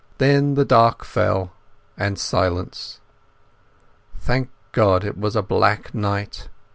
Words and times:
Then 0.17 0.55
the 0.55 0.65
dark 0.65 1.05
fell, 1.05 1.51
and 1.95 2.17
silence. 2.17 2.99
Thank 4.19 4.49
God 4.71 5.03
it 5.03 5.15
was 5.15 5.35
a 5.35 5.43
black 5.43 5.93
night. 5.93 6.47